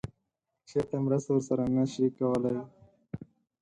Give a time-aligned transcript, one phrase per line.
[0.03, 0.09] که
[0.67, 2.55] چیرته مرسته ورسره نه شو کولی